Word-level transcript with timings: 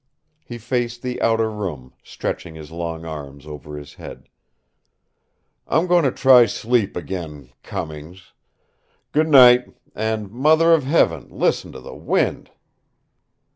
He 0.43 0.57
faced 0.57 1.03
the 1.03 1.21
outer 1.21 1.47
room, 1.47 1.93
stretching 2.03 2.55
his 2.55 2.71
long 2.71 3.05
arms 3.05 3.45
above 3.45 3.65
his 3.65 3.93
head. 3.93 4.29
"I'm 5.67 5.85
going 5.85 6.05
to 6.05 6.11
try 6.11 6.47
sleep 6.47 6.95
again, 6.97 7.51
Cummings. 7.61 8.33
Goodnight! 9.11 9.75
And 9.93 10.31
Mother 10.31 10.73
of 10.73 10.85
Heaven! 10.85 11.27
listen 11.29 11.71
to 11.73 11.79
the 11.79 11.93
wind." 11.93 12.49